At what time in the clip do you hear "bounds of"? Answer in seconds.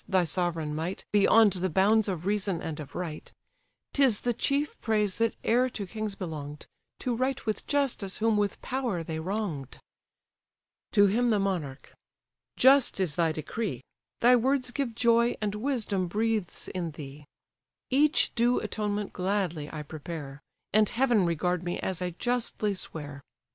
1.69-2.25